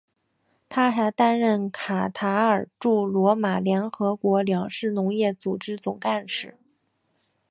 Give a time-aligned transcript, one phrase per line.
[0.67, 6.57] 他还担任卡塔尔驻罗马联合国粮食农业组织总干事。